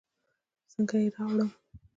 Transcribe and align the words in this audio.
څنګه 0.71 0.95
يې 1.01 1.07
راوړم. 1.15 1.49